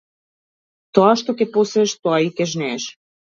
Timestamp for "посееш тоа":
1.57-2.19